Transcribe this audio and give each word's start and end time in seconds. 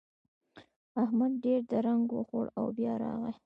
احمد 1.03 1.31
ډېر 1.43 1.61
درنګ 1.71 2.05
وخوړ 2.17 2.45
او 2.59 2.65
بيا 2.77 2.93
راغی. 3.03 3.33